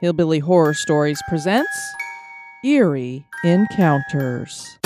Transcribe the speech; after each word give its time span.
Hillbilly 0.00 0.38
Horror 0.38 0.74
Stories 0.74 1.20
presents 1.28 1.68
Eerie 2.64 3.26
Encounters. 3.42 4.78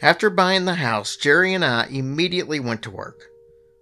After 0.00 0.30
buying 0.30 0.66
the 0.66 0.76
house, 0.76 1.16
Jerry 1.16 1.52
and 1.52 1.64
I 1.64 1.86
immediately 1.86 2.60
went 2.60 2.82
to 2.82 2.92
work. 2.92 3.24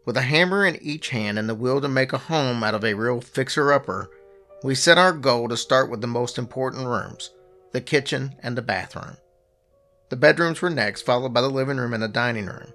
With 0.07 0.17
a 0.17 0.23
hammer 0.23 0.65
in 0.65 0.83
each 0.83 1.11
hand 1.11 1.39
and 1.39 1.51
the 1.51 1.55
will 1.55 1.83
to 1.83 1.89
make 1.89 2.15
a 2.15 2.19
home 2.19 2.65
out 2.65 2.75
of 2.75 2.83
a 2.83 2.95
real 2.95 3.21
fixer 3.21 3.75
upper, 3.75 4.09
we 4.65 4.75
set 4.75 4.97
our 4.97 5.13
goal 5.13 5.49
to 5.49 5.57
start 5.59 5.91
with 5.91 6.01
the 6.01 6.07
most 6.07 6.39
important 6.39 6.87
rooms 6.87 7.29
the 7.73 7.83
kitchen 7.83 8.37
and 8.43 8.57
the 8.57 8.63
bathroom. 8.63 9.19
The 10.09 10.17
bedrooms 10.17 10.63
were 10.63 10.71
next, 10.71 11.03
followed 11.03 11.35
by 11.35 11.43
the 11.43 11.51
living 11.51 11.77
room 11.77 11.93
and 11.93 12.03
the 12.03 12.09
dining 12.09 12.47
room. 12.47 12.73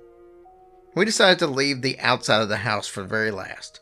We 0.96 1.06
decided 1.06 1.40
to 1.40 1.48
leave 1.48 1.82
the 1.82 2.00
outside 2.00 2.44
of 2.44 2.50
the 2.50 2.58
house 2.58 2.88
for 2.88 3.02
the 3.02 3.08
very 3.08 3.32
last. 3.32 3.82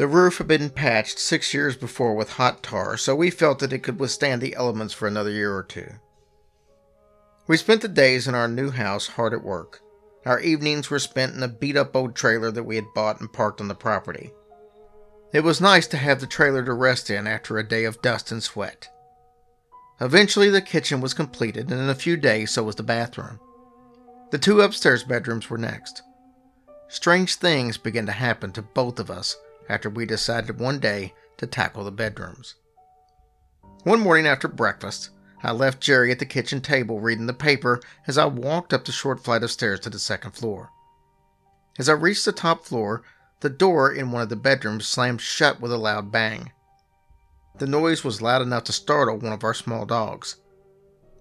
The 0.00 0.08
roof 0.08 0.38
had 0.38 0.48
been 0.48 0.70
patched 0.70 1.18
six 1.18 1.52
years 1.52 1.76
before 1.76 2.14
with 2.14 2.30
hot 2.30 2.62
tar, 2.62 2.96
so 2.96 3.14
we 3.14 3.28
felt 3.28 3.58
that 3.58 3.74
it 3.74 3.82
could 3.82 4.00
withstand 4.00 4.40
the 4.40 4.54
elements 4.54 4.94
for 4.94 5.06
another 5.06 5.30
year 5.30 5.54
or 5.54 5.62
two. 5.62 5.90
We 7.46 7.58
spent 7.58 7.82
the 7.82 7.88
days 7.88 8.26
in 8.26 8.34
our 8.34 8.48
new 8.48 8.70
house 8.70 9.08
hard 9.08 9.34
at 9.34 9.44
work. 9.44 9.82
Our 10.24 10.40
evenings 10.40 10.88
were 10.88 11.00
spent 11.00 11.34
in 11.34 11.42
a 11.42 11.48
beat 11.48 11.76
up 11.76 11.94
old 11.94 12.14
trailer 12.14 12.50
that 12.50 12.62
we 12.62 12.76
had 12.76 12.94
bought 12.94 13.20
and 13.20 13.30
parked 13.30 13.60
on 13.60 13.68
the 13.68 13.74
property. 13.74 14.32
It 15.34 15.44
was 15.44 15.60
nice 15.60 15.86
to 15.88 15.98
have 15.98 16.20
the 16.22 16.26
trailer 16.26 16.64
to 16.64 16.72
rest 16.72 17.10
in 17.10 17.26
after 17.26 17.58
a 17.58 17.68
day 17.68 17.84
of 17.84 18.00
dust 18.00 18.32
and 18.32 18.42
sweat. 18.42 18.88
Eventually, 20.00 20.48
the 20.48 20.62
kitchen 20.62 21.02
was 21.02 21.12
completed, 21.12 21.70
and 21.70 21.78
in 21.78 21.90
a 21.90 21.94
few 21.94 22.16
days, 22.16 22.52
so 22.52 22.62
was 22.62 22.76
the 22.76 22.82
bathroom. 22.82 23.38
The 24.30 24.38
two 24.38 24.62
upstairs 24.62 25.04
bedrooms 25.04 25.50
were 25.50 25.58
next. 25.58 26.00
Strange 26.88 27.34
things 27.34 27.76
began 27.76 28.06
to 28.06 28.12
happen 28.12 28.50
to 28.52 28.62
both 28.62 28.98
of 28.98 29.10
us 29.10 29.36
after 29.70 29.88
we 29.88 30.04
decided 30.04 30.58
one 30.58 30.80
day 30.80 31.14
to 31.38 31.46
tackle 31.46 31.84
the 31.84 31.92
bedrooms. 31.92 32.56
One 33.84 34.00
morning 34.00 34.26
after 34.26 34.48
breakfast, 34.48 35.10
I 35.42 35.52
left 35.52 35.80
Jerry 35.80 36.10
at 36.10 36.18
the 36.18 36.26
kitchen 36.26 36.60
table 36.60 37.00
reading 37.00 37.26
the 37.26 37.32
paper 37.32 37.80
as 38.06 38.18
I 38.18 38.26
walked 38.26 38.74
up 38.74 38.84
the 38.84 38.92
short 38.92 39.24
flight 39.24 39.42
of 39.42 39.50
stairs 39.50 39.80
to 39.80 39.90
the 39.90 39.98
second 39.98 40.32
floor. 40.32 40.70
As 41.78 41.88
I 41.88 41.92
reached 41.92 42.24
the 42.26 42.32
top 42.32 42.66
floor, 42.66 43.02
the 43.40 43.48
door 43.48 43.90
in 43.90 44.10
one 44.10 44.20
of 44.20 44.28
the 44.28 44.36
bedrooms 44.36 44.86
slammed 44.86 45.22
shut 45.22 45.60
with 45.60 45.72
a 45.72 45.78
loud 45.78 46.12
bang. 46.12 46.52
The 47.58 47.66
noise 47.66 48.04
was 48.04 48.20
loud 48.20 48.42
enough 48.42 48.64
to 48.64 48.72
startle 48.72 49.18
one 49.18 49.32
of 49.32 49.44
our 49.44 49.54
small 49.54 49.86
dogs. 49.86 50.36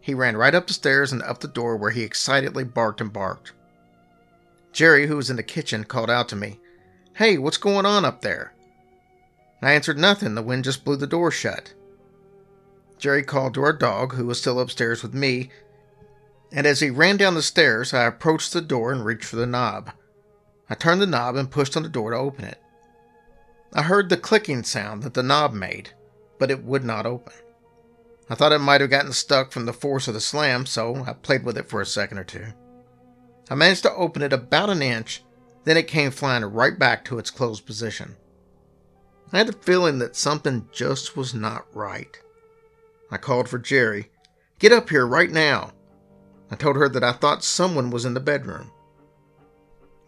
He 0.01 0.13
ran 0.13 0.35
right 0.35 0.55
up 0.55 0.67
the 0.67 0.73
stairs 0.73 1.11
and 1.11 1.21
up 1.21 1.39
the 1.39 1.47
door 1.47 1.77
where 1.77 1.91
he 1.91 2.03
excitedly 2.03 2.63
barked 2.63 2.99
and 2.99 3.13
barked. 3.13 3.53
Jerry, 4.73 5.07
who 5.07 5.17
was 5.17 5.29
in 5.29 5.35
the 5.35 5.43
kitchen, 5.43 5.83
called 5.83 6.09
out 6.09 6.27
to 6.29 6.35
me, 6.35 6.59
Hey, 7.19 7.37
what's 7.37 7.57
going 7.57 7.85
on 7.85 8.05
up 8.05 8.21
there? 8.21 8.53
I 9.61 9.73
answered 9.73 9.97
nothing. 9.97 10.35
The 10.35 10.41
wind 10.41 10.63
just 10.63 10.85
blew 10.85 10.95
the 10.95 11.05
door 11.05 11.31
shut. 11.31 11.73
Jerry 12.97 13.23
called 13.23 13.53
to 13.55 13.61
our 13.61 13.73
dog, 13.73 14.13
who 14.13 14.25
was 14.25 14.39
still 14.39 14.57
upstairs 14.57 15.03
with 15.03 15.13
me, 15.13 15.49
and 16.49 16.65
as 16.65 16.79
he 16.79 16.89
ran 16.89 17.17
down 17.17 17.33
the 17.33 17.41
stairs, 17.41 17.93
I 17.93 18.05
approached 18.05 18.53
the 18.53 18.61
door 18.61 18.93
and 18.93 19.03
reached 19.03 19.25
for 19.25 19.35
the 19.35 19.45
knob. 19.45 19.91
I 20.69 20.75
turned 20.75 21.01
the 21.01 21.07
knob 21.07 21.35
and 21.35 21.51
pushed 21.51 21.75
on 21.75 21.83
the 21.83 21.89
door 21.89 22.11
to 22.11 22.17
open 22.17 22.45
it. 22.45 22.57
I 23.73 23.81
heard 23.81 24.07
the 24.07 24.15
clicking 24.15 24.63
sound 24.63 25.03
that 25.03 25.13
the 25.13 25.21
knob 25.21 25.51
made, 25.51 25.89
but 26.37 26.49
it 26.49 26.63
would 26.63 26.85
not 26.85 27.05
open. 27.05 27.33
I 28.29 28.35
thought 28.35 28.53
it 28.53 28.59
might 28.59 28.79
have 28.79 28.91
gotten 28.91 29.11
stuck 29.11 29.51
from 29.51 29.65
the 29.65 29.73
force 29.73 30.07
of 30.07 30.13
the 30.13 30.21
slam, 30.21 30.65
so 30.65 31.03
I 31.05 31.11
played 31.11 31.43
with 31.43 31.57
it 31.57 31.67
for 31.67 31.81
a 31.81 31.85
second 31.85 32.17
or 32.17 32.23
two. 32.23 32.45
I 33.49 33.55
managed 33.55 33.83
to 33.83 33.93
open 33.93 34.21
it 34.21 34.31
about 34.31 34.69
an 34.69 34.81
inch 34.81 35.21
then 35.65 35.77
it 35.77 35.87
came 35.87 36.11
flying 36.11 36.43
right 36.43 36.77
back 36.77 37.05
to 37.05 37.19
its 37.19 37.29
closed 37.29 37.65
position. 37.65 38.15
I 39.31 39.37
had 39.39 39.49
a 39.49 39.53
feeling 39.53 39.99
that 39.99 40.15
something 40.15 40.67
just 40.71 41.15
was 41.15 41.33
not 41.33 41.67
right. 41.75 42.19
I 43.11 43.17
called 43.17 43.47
for 43.47 43.59
Jerry. 43.59 44.09
Get 44.57 44.71
up 44.71 44.89
here 44.89 45.05
right 45.05 45.29
now. 45.29 45.71
I 46.49 46.55
told 46.55 46.75
her 46.77 46.89
that 46.89 47.03
I 47.03 47.11
thought 47.11 47.43
someone 47.43 47.91
was 47.91 48.05
in 48.05 48.15
the 48.15 48.19
bedroom. 48.19 48.71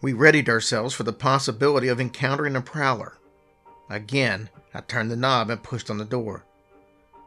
We 0.00 0.12
readied 0.12 0.48
ourselves 0.48 0.92
for 0.94 1.04
the 1.04 1.12
possibility 1.12 1.86
of 1.86 2.00
encountering 2.00 2.56
a 2.56 2.60
prowler. 2.60 3.18
Again, 3.88 4.50
I 4.74 4.80
turned 4.80 5.10
the 5.10 5.16
knob 5.16 5.50
and 5.50 5.62
pushed 5.62 5.88
on 5.88 5.98
the 5.98 6.04
door. 6.04 6.44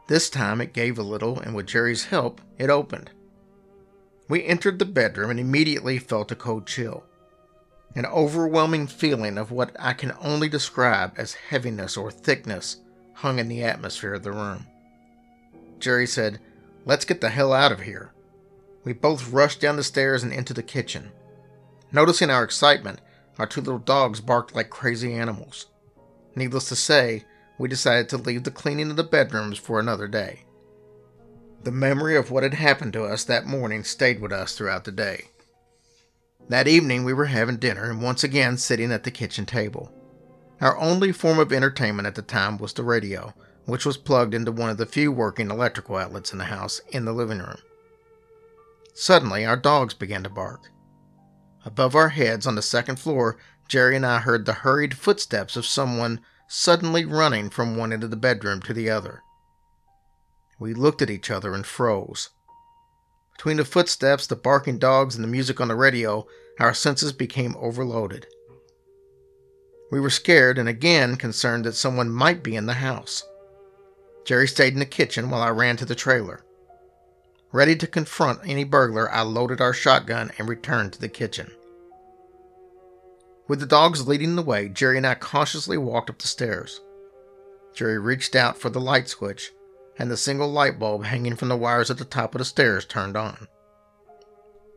This 0.08 0.28
time 0.28 0.60
it 0.60 0.74
gave 0.74 0.98
a 0.98 1.02
little, 1.02 1.40
and 1.40 1.54
with 1.54 1.66
Jerry's 1.66 2.04
help, 2.04 2.42
it 2.58 2.68
opened. 2.68 3.10
We 4.28 4.44
entered 4.44 4.78
the 4.78 4.84
bedroom 4.84 5.30
and 5.30 5.40
immediately 5.40 5.98
felt 5.98 6.32
a 6.32 6.36
cold 6.36 6.66
chill 6.66 7.05
an 7.94 8.06
overwhelming 8.06 8.86
feeling 8.86 9.38
of 9.38 9.50
what 9.50 9.74
I 9.78 9.92
can 9.92 10.12
only 10.20 10.48
describe 10.48 11.14
as 11.16 11.34
heaviness 11.34 11.96
or 11.96 12.10
thickness 12.10 12.78
hung 13.14 13.38
in 13.38 13.48
the 13.48 13.62
atmosphere 13.64 14.14
of 14.14 14.22
the 14.22 14.32
room. 14.32 14.66
Jerry 15.78 16.06
said, 16.06 16.38
Let's 16.84 17.04
get 17.04 17.20
the 17.20 17.30
hell 17.30 17.52
out 17.52 17.72
of 17.72 17.80
here. 17.80 18.12
We 18.84 18.92
both 18.92 19.30
rushed 19.30 19.60
down 19.60 19.76
the 19.76 19.82
stairs 19.82 20.22
and 20.22 20.32
into 20.32 20.54
the 20.54 20.62
kitchen. 20.62 21.10
Noticing 21.90 22.30
our 22.30 22.44
excitement, 22.44 23.00
our 23.38 23.46
two 23.46 23.60
little 23.60 23.78
dogs 23.78 24.20
barked 24.20 24.54
like 24.54 24.70
crazy 24.70 25.14
animals. 25.14 25.66
Needless 26.34 26.68
to 26.68 26.76
say, 26.76 27.24
we 27.58 27.68
decided 27.68 28.08
to 28.10 28.18
leave 28.18 28.44
the 28.44 28.50
cleaning 28.50 28.90
of 28.90 28.96
the 28.96 29.04
bedrooms 29.04 29.58
for 29.58 29.80
another 29.80 30.06
day. 30.06 30.44
The 31.64 31.72
memory 31.72 32.16
of 32.16 32.30
what 32.30 32.42
had 32.42 32.54
happened 32.54 32.92
to 32.92 33.04
us 33.04 33.24
that 33.24 33.46
morning 33.46 33.82
stayed 33.82 34.20
with 34.20 34.32
us 34.32 34.54
throughout 34.54 34.84
the 34.84 34.92
day. 34.92 35.30
That 36.48 36.68
evening, 36.68 37.04
we 37.04 37.12
were 37.12 37.26
having 37.26 37.56
dinner 37.56 37.90
and 37.90 38.00
once 38.00 38.22
again 38.22 38.56
sitting 38.56 38.92
at 38.92 39.02
the 39.02 39.10
kitchen 39.10 39.46
table. 39.46 39.92
Our 40.60 40.78
only 40.78 41.10
form 41.12 41.38
of 41.38 41.52
entertainment 41.52 42.06
at 42.06 42.14
the 42.14 42.22
time 42.22 42.56
was 42.56 42.72
the 42.72 42.84
radio, 42.84 43.34
which 43.64 43.84
was 43.84 43.96
plugged 43.96 44.32
into 44.32 44.52
one 44.52 44.70
of 44.70 44.76
the 44.76 44.86
few 44.86 45.10
working 45.10 45.50
electrical 45.50 45.96
outlets 45.96 46.32
in 46.32 46.38
the 46.38 46.44
house 46.44 46.80
in 46.90 47.04
the 47.04 47.12
living 47.12 47.40
room. 47.40 47.58
Suddenly, 48.94 49.44
our 49.44 49.56
dogs 49.56 49.92
began 49.92 50.22
to 50.22 50.30
bark. 50.30 50.70
Above 51.64 51.96
our 51.96 52.10
heads 52.10 52.46
on 52.46 52.54
the 52.54 52.62
second 52.62 53.00
floor, 53.00 53.36
Jerry 53.68 53.96
and 53.96 54.06
I 54.06 54.20
heard 54.20 54.46
the 54.46 54.52
hurried 54.52 54.96
footsteps 54.96 55.56
of 55.56 55.66
someone 55.66 56.20
suddenly 56.48 57.04
running 57.04 57.50
from 57.50 57.76
one 57.76 57.92
end 57.92 58.04
of 58.04 58.10
the 58.10 58.16
bedroom 58.16 58.62
to 58.62 58.72
the 58.72 58.88
other. 58.88 59.22
We 60.60 60.72
looked 60.74 61.02
at 61.02 61.10
each 61.10 61.28
other 61.28 61.54
and 61.54 61.66
froze. 61.66 62.30
Between 63.36 63.58
the 63.58 63.64
footsteps, 63.64 64.26
the 64.26 64.36
barking 64.36 64.78
dogs, 64.78 65.14
and 65.14 65.22
the 65.22 65.28
music 65.28 65.60
on 65.60 65.68
the 65.68 65.74
radio, 65.74 66.26
our 66.58 66.72
senses 66.72 67.12
became 67.12 67.54
overloaded. 67.58 68.26
We 69.90 70.00
were 70.00 70.10
scared 70.10 70.58
and 70.58 70.68
again 70.68 71.16
concerned 71.16 71.64
that 71.64 71.74
someone 71.74 72.10
might 72.10 72.42
be 72.42 72.56
in 72.56 72.66
the 72.66 72.74
house. 72.74 73.22
Jerry 74.24 74.48
stayed 74.48 74.72
in 74.72 74.80
the 74.80 74.86
kitchen 74.86 75.30
while 75.30 75.42
I 75.42 75.50
ran 75.50 75.76
to 75.76 75.84
the 75.84 75.94
trailer. 75.94 76.44
Ready 77.52 77.76
to 77.76 77.86
confront 77.86 78.40
any 78.44 78.64
burglar, 78.64 79.10
I 79.12 79.22
loaded 79.22 79.60
our 79.60 79.72
shotgun 79.72 80.32
and 80.38 80.48
returned 80.48 80.94
to 80.94 81.00
the 81.00 81.08
kitchen. 81.08 81.50
With 83.48 83.60
the 83.60 83.66
dogs 83.66 84.08
leading 84.08 84.34
the 84.34 84.42
way, 84.42 84.68
Jerry 84.68 84.96
and 84.96 85.06
I 85.06 85.14
cautiously 85.14 85.78
walked 85.78 86.10
up 86.10 86.18
the 86.18 86.26
stairs. 86.26 86.80
Jerry 87.74 87.98
reached 87.98 88.34
out 88.34 88.58
for 88.58 88.70
the 88.70 88.80
light 88.80 89.08
switch, 89.08 89.52
and 89.98 90.10
the 90.10 90.16
single 90.16 90.50
light 90.50 90.78
bulb 90.78 91.04
hanging 91.04 91.36
from 91.36 91.48
the 91.48 91.56
wires 91.56 91.90
at 91.90 91.98
the 91.98 92.04
top 92.04 92.34
of 92.34 92.38
the 92.38 92.44
stairs 92.44 92.84
turned 92.84 93.16
on. 93.16 93.48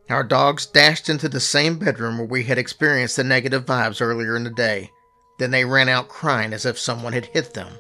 Our 0.10 0.24
dogs 0.24 0.66
dashed 0.66 1.08
into 1.08 1.30
the 1.30 1.40
same 1.40 1.78
bedroom 1.78 2.18
where 2.18 2.28
we 2.28 2.44
had 2.46 2.58
experienced 2.58 3.16
the 3.16 3.24
negative 3.24 3.66
vibes 3.66 4.02
earlier 4.02 4.36
in 4.36 4.44
the 4.44 4.50
day. 4.50 4.90
Then 5.38 5.52
they 5.52 5.66
ran 5.66 5.88
out 5.88 6.10
crying 6.10 6.52
as 6.52 6.66
if 6.66 6.80
someone 6.80 7.14
had 7.14 7.28
hit 7.28 7.54
them. 7.54 7.74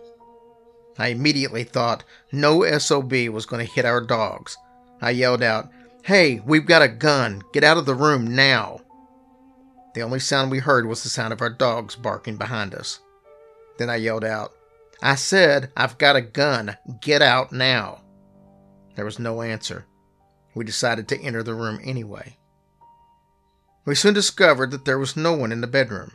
I 0.98 1.08
immediately 1.08 1.64
thought 1.64 2.04
no 2.32 2.64
SOB 2.78 3.14
was 3.30 3.46
going 3.46 3.66
to 3.66 3.74
hit 3.74 3.86
our 3.86 4.02
dogs. 4.02 4.58
I 5.02 5.12
yelled 5.12 5.42
out, 5.42 5.70
Hey, 6.04 6.42
we've 6.46 6.66
got 6.66 6.82
a 6.82 6.88
gun. 6.88 7.42
Get 7.52 7.64
out 7.64 7.78
of 7.78 7.86
the 7.86 7.96
room 7.96 8.36
now. 8.36 8.82
The 9.96 10.02
only 10.02 10.20
sound 10.20 10.52
we 10.52 10.60
heard 10.60 10.86
was 10.86 11.04
the 11.04 11.10
sound 11.10 11.34
of 11.34 11.42
our 11.42 11.50
dogs 11.50 11.96
barking 11.96 12.38
behind 12.38 12.76
us. 12.76 13.00
Then 13.78 13.90
I 13.90 13.96
yelled 13.96 14.24
out, 14.24 14.52
I 15.02 15.16
said, 15.16 15.72
I've 15.78 15.98
got 15.98 16.16
a 16.16 16.22
gun. 16.22 16.78
Get 17.02 17.22
out 17.22 17.52
now. 17.52 18.02
There 18.96 19.06
was 19.06 19.20
no 19.20 19.42
answer. 19.42 19.86
We 20.54 20.66
decided 20.66 21.08
to 21.08 21.22
enter 21.22 21.42
the 21.42 21.54
room 21.54 21.80
anyway. 21.84 22.38
We 23.86 23.96
soon 23.96 24.14
discovered 24.14 24.72
that 24.72 24.86
there 24.86 25.00
was 25.00 25.16
no 25.16 25.34
one 25.34 25.52
in 25.52 25.62
the 25.62 25.68
bedroom. 25.68 26.12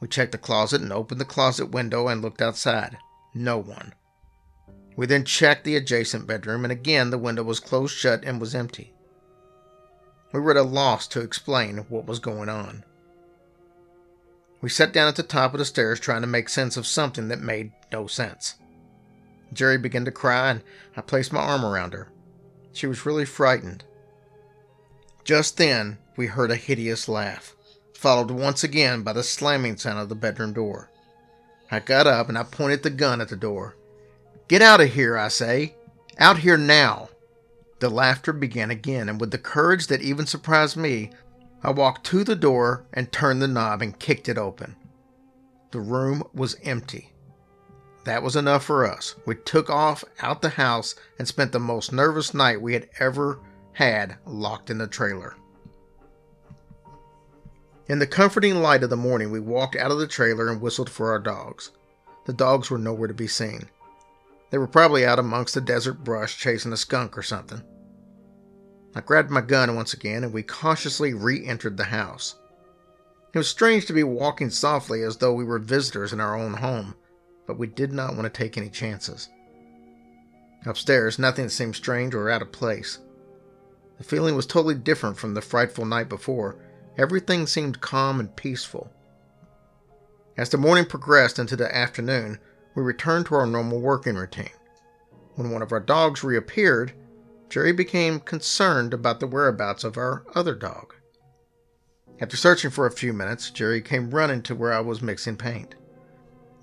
We 0.00 0.08
checked 0.08 0.32
the 0.32 0.38
closet 0.38 0.80
and 0.80 0.92
opened 0.92 1.20
the 1.20 1.26
closet 1.26 1.66
window 1.66 2.08
and 2.08 2.22
looked 2.22 2.40
outside. 2.40 2.96
No 3.34 3.58
one. 3.58 3.94
We 4.96 5.04
then 5.04 5.24
checked 5.24 5.64
the 5.64 5.76
adjacent 5.76 6.26
bedroom, 6.26 6.64
and 6.64 6.72
again 6.72 7.10
the 7.10 7.18
window 7.18 7.42
was 7.42 7.60
closed 7.60 7.94
shut 7.94 8.24
and 8.24 8.40
was 8.40 8.54
empty. 8.54 8.94
We 10.32 10.40
were 10.40 10.52
at 10.52 10.56
a 10.56 10.62
loss 10.62 11.06
to 11.08 11.20
explain 11.20 11.78
what 11.90 12.06
was 12.06 12.18
going 12.18 12.48
on. 12.48 12.84
We 14.60 14.68
sat 14.68 14.92
down 14.92 15.08
at 15.08 15.16
the 15.16 15.22
top 15.22 15.52
of 15.52 15.58
the 15.58 15.64
stairs 15.64 16.00
trying 16.00 16.22
to 16.22 16.26
make 16.26 16.48
sense 16.48 16.76
of 16.76 16.86
something 16.86 17.28
that 17.28 17.40
made 17.40 17.72
no 17.92 18.06
sense. 18.06 18.54
Jerry 19.52 19.78
began 19.78 20.04
to 20.04 20.10
cry, 20.10 20.50
and 20.50 20.62
I 20.96 21.02
placed 21.02 21.32
my 21.32 21.40
arm 21.40 21.64
around 21.64 21.92
her. 21.92 22.08
She 22.72 22.86
was 22.86 23.06
really 23.06 23.24
frightened. 23.24 23.84
Just 25.24 25.56
then, 25.56 25.98
we 26.16 26.26
heard 26.26 26.50
a 26.50 26.56
hideous 26.56 27.08
laugh, 27.08 27.54
followed 27.94 28.30
once 28.30 28.64
again 28.64 29.02
by 29.02 29.12
the 29.12 29.22
slamming 29.22 29.76
sound 29.76 29.98
of 29.98 30.08
the 30.08 30.14
bedroom 30.14 30.52
door. 30.52 30.90
I 31.70 31.80
got 31.80 32.06
up 32.06 32.28
and 32.28 32.38
I 32.38 32.44
pointed 32.44 32.82
the 32.82 32.90
gun 32.90 33.20
at 33.20 33.28
the 33.28 33.36
door. 33.36 33.76
Get 34.48 34.62
out 34.62 34.80
of 34.80 34.92
here, 34.92 35.16
I 35.16 35.28
say. 35.28 35.74
Out 36.18 36.38
here 36.38 36.56
now. 36.56 37.08
The 37.80 37.90
laughter 37.90 38.32
began 38.32 38.70
again, 38.70 39.08
and 39.08 39.20
with 39.20 39.32
the 39.32 39.38
courage 39.38 39.88
that 39.88 40.00
even 40.00 40.26
surprised 40.26 40.76
me, 40.76 41.10
I 41.66 41.70
walked 41.70 42.06
to 42.06 42.22
the 42.22 42.36
door 42.36 42.86
and 42.92 43.10
turned 43.10 43.42
the 43.42 43.48
knob 43.48 43.82
and 43.82 43.98
kicked 43.98 44.28
it 44.28 44.38
open. 44.38 44.76
The 45.72 45.80
room 45.80 46.22
was 46.32 46.54
empty. 46.62 47.12
That 48.04 48.22
was 48.22 48.36
enough 48.36 48.62
for 48.62 48.86
us. 48.86 49.16
We 49.26 49.34
took 49.34 49.68
off 49.68 50.04
out 50.22 50.42
the 50.42 50.50
house 50.50 50.94
and 51.18 51.26
spent 51.26 51.50
the 51.50 51.58
most 51.58 51.92
nervous 51.92 52.32
night 52.32 52.62
we 52.62 52.74
had 52.74 52.88
ever 53.00 53.40
had 53.72 54.16
locked 54.24 54.70
in 54.70 54.78
the 54.78 54.86
trailer. 54.86 55.34
In 57.88 57.98
the 57.98 58.06
comforting 58.06 58.62
light 58.62 58.84
of 58.84 58.90
the 58.90 58.96
morning, 58.96 59.32
we 59.32 59.40
walked 59.40 59.74
out 59.74 59.90
of 59.90 59.98
the 59.98 60.06
trailer 60.06 60.48
and 60.48 60.60
whistled 60.60 60.88
for 60.88 61.10
our 61.10 61.18
dogs. 61.18 61.72
The 62.26 62.32
dogs 62.32 62.70
were 62.70 62.78
nowhere 62.78 63.08
to 63.08 63.14
be 63.14 63.26
seen. 63.26 63.68
They 64.50 64.58
were 64.58 64.68
probably 64.68 65.04
out 65.04 65.18
amongst 65.18 65.54
the 65.54 65.60
desert 65.60 66.04
brush 66.04 66.38
chasing 66.38 66.72
a 66.72 66.76
skunk 66.76 67.18
or 67.18 67.22
something. 67.22 67.60
I 68.96 69.00
grabbed 69.00 69.30
my 69.30 69.42
gun 69.42 69.76
once 69.76 69.92
again 69.92 70.24
and 70.24 70.32
we 70.32 70.42
cautiously 70.42 71.12
re 71.12 71.44
entered 71.44 71.76
the 71.76 71.84
house. 71.84 72.36
It 73.34 73.36
was 73.36 73.46
strange 73.46 73.84
to 73.86 73.92
be 73.92 74.02
walking 74.02 74.48
softly 74.48 75.02
as 75.02 75.18
though 75.18 75.34
we 75.34 75.44
were 75.44 75.58
visitors 75.58 76.14
in 76.14 76.20
our 76.20 76.34
own 76.34 76.54
home, 76.54 76.94
but 77.46 77.58
we 77.58 77.66
did 77.66 77.92
not 77.92 78.16
want 78.16 78.22
to 78.22 78.30
take 78.30 78.56
any 78.56 78.70
chances. 78.70 79.28
Upstairs, 80.64 81.18
nothing 81.18 81.50
seemed 81.50 81.76
strange 81.76 82.14
or 82.14 82.30
out 82.30 82.40
of 82.40 82.52
place. 82.52 82.98
The 83.98 84.04
feeling 84.04 84.34
was 84.34 84.46
totally 84.46 84.74
different 84.74 85.18
from 85.18 85.34
the 85.34 85.42
frightful 85.42 85.84
night 85.84 86.08
before. 86.08 86.56
Everything 86.96 87.46
seemed 87.46 87.82
calm 87.82 88.18
and 88.18 88.34
peaceful. 88.34 88.90
As 90.38 90.48
the 90.48 90.56
morning 90.56 90.86
progressed 90.86 91.38
into 91.38 91.54
the 91.54 91.74
afternoon, 91.74 92.38
we 92.74 92.82
returned 92.82 93.26
to 93.26 93.34
our 93.34 93.46
normal 93.46 93.78
working 93.78 94.16
routine. 94.16 94.48
When 95.34 95.50
one 95.50 95.60
of 95.60 95.70
our 95.70 95.80
dogs 95.80 96.24
reappeared, 96.24 96.94
Jerry 97.48 97.72
became 97.72 98.20
concerned 98.20 98.92
about 98.92 99.20
the 99.20 99.26
whereabouts 99.26 99.84
of 99.84 99.96
our 99.96 100.24
other 100.34 100.54
dog. 100.54 100.94
After 102.20 102.36
searching 102.36 102.70
for 102.70 102.86
a 102.86 102.90
few 102.90 103.12
minutes, 103.12 103.50
Jerry 103.50 103.80
came 103.80 104.10
running 104.10 104.42
to 104.42 104.54
where 104.54 104.72
I 104.72 104.80
was 104.80 105.02
mixing 105.02 105.36
paint. 105.36 105.74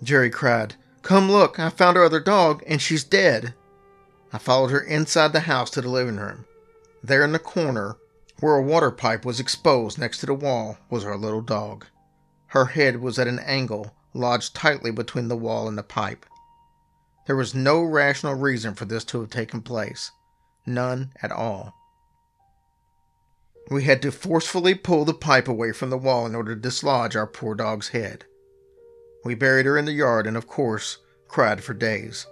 Jerry 0.02 0.30
cried, 0.30 0.76
Come 1.02 1.32
look, 1.32 1.60
I 1.60 1.70
found 1.70 1.98
our 1.98 2.04
other 2.04 2.20
dog, 2.20 2.64
and 2.66 2.82
she's 2.82 3.04
dead. 3.04 3.54
I 4.32 4.38
followed 4.38 4.72
her 4.72 4.82
inside 4.82 5.32
the 5.32 5.42
house 5.42 5.70
to 5.72 5.82
the 5.82 5.90
living 5.90 6.18
room. 6.18 6.46
There 7.04 7.24
in 7.24 7.34
the 7.34 7.40
corner, 7.40 7.98
where 8.40 8.56
a 8.56 8.62
water 8.64 8.92
pipe 8.92 9.26
was 9.26 9.40
exposed 9.40 9.98
next 10.00 10.20
to 10.20 10.26
the 10.26 10.34
wall, 10.34 10.78
was 10.90 11.06
our 11.06 11.18
little 11.18 11.42
dog. 11.42 11.86
Her 12.48 12.66
head 12.66 13.02
was 13.02 13.20
at 13.20 13.28
an 13.28 13.40
angle 13.40 13.96
lodged 14.14 14.56
tightly 14.56 14.92
between 14.92 15.28
the 15.28 15.38
wall 15.38 15.68
and 15.68 15.78
the 15.78 15.84
pipe. 15.84 16.26
There 17.26 17.36
was 17.36 17.56
no 17.56 17.84
rational 17.84 18.36
reason 18.36 18.76
for 18.76 18.86
this 18.86 19.04
to 19.06 19.22
have 19.22 19.30
taken 19.30 19.62
place, 19.62 20.12
none 20.66 21.14
at 21.22 21.32
all. 21.32 21.74
We 23.70 23.84
had 23.84 24.02
to 24.02 24.12
forcefully 24.12 24.76
pull 24.76 25.06
the 25.06 25.14
pipe 25.14 25.48
away 25.48 25.72
from 25.72 25.90
the 25.90 25.98
wall 25.98 26.26
in 26.26 26.36
order 26.36 26.54
to 26.54 26.62
dislodge 26.62 27.16
our 27.16 27.28
poor 27.28 27.56
dog's 27.56 27.90
head. 27.90 28.26
We 29.24 29.36
buried 29.36 29.66
her 29.66 29.78
in 29.78 29.86
the 29.86 29.94
yard 29.94 30.28
and, 30.28 30.36
of 30.36 30.48
course, 30.48 30.98
cried 31.28 31.64
for 31.64 31.74
days. 31.74 32.28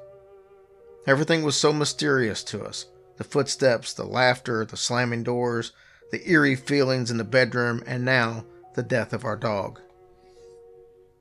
Everything 1.07 1.43
was 1.43 1.55
so 1.55 1.73
mysterious 1.73 2.43
to 2.45 2.63
us 2.63 2.85
the 3.17 3.23
footsteps, 3.23 3.93
the 3.93 4.03
laughter, 4.03 4.65
the 4.65 4.77
slamming 4.77 5.23
doors, 5.23 5.73
the 6.11 6.27
eerie 6.29 6.55
feelings 6.55 7.11
in 7.11 7.17
the 7.17 7.23
bedroom, 7.23 7.83
and 7.85 8.03
now 8.03 8.45
the 8.75 8.83
death 8.83 9.13
of 9.13 9.23
our 9.25 9.35
dog. 9.35 9.79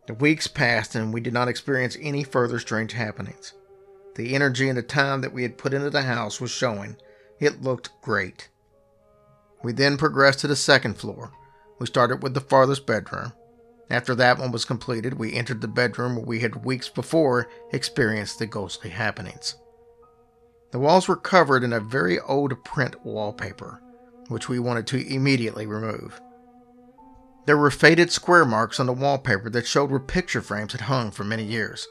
The 0.06 0.14
weeks 0.14 0.46
passed 0.46 0.94
and 0.94 1.12
we 1.12 1.20
did 1.20 1.32
not 1.32 1.48
experience 1.48 1.96
any 2.00 2.24
further 2.24 2.58
strange 2.58 2.92
happenings. 2.92 3.52
The 4.20 4.34
energy 4.34 4.68
and 4.68 4.76
the 4.76 4.82
time 4.82 5.22
that 5.22 5.32
we 5.32 5.44
had 5.44 5.56
put 5.56 5.72
into 5.72 5.88
the 5.88 6.02
house 6.02 6.42
was 6.42 6.50
showing. 6.50 6.98
It 7.38 7.62
looked 7.62 7.88
great. 8.02 8.50
We 9.62 9.72
then 9.72 9.96
progressed 9.96 10.40
to 10.40 10.46
the 10.46 10.56
second 10.56 10.98
floor. 10.98 11.32
We 11.78 11.86
started 11.86 12.22
with 12.22 12.34
the 12.34 12.42
farthest 12.42 12.84
bedroom. 12.84 13.32
After 13.88 14.14
that 14.16 14.38
one 14.38 14.52
was 14.52 14.66
completed, 14.66 15.14
we 15.14 15.32
entered 15.32 15.62
the 15.62 15.68
bedroom 15.68 16.16
where 16.16 16.26
we 16.26 16.40
had 16.40 16.66
weeks 16.66 16.90
before 16.90 17.48
experienced 17.72 18.38
the 18.38 18.44
ghostly 18.44 18.90
happenings. 18.90 19.54
The 20.70 20.78
walls 20.78 21.08
were 21.08 21.16
covered 21.16 21.64
in 21.64 21.72
a 21.72 21.80
very 21.80 22.20
old 22.20 22.62
print 22.62 23.02
wallpaper, 23.02 23.82
which 24.28 24.50
we 24.50 24.58
wanted 24.58 24.86
to 24.88 25.14
immediately 25.14 25.64
remove. 25.64 26.20
There 27.46 27.56
were 27.56 27.70
faded 27.70 28.12
square 28.12 28.44
marks 28.44 28.78
on 28.78 28.84
the 28.84 28.92
wallpaper 28.92 29.48
that 29.48 29.66
showed 29.66 29.90
where 29.90 29.98
picture 29.98 30.42
frames 30.42 30.72
had 30.72 30.82
hung 30.82 31.10
for 31.10 31.24
many 31.24 31.44
years. 31.44 31.88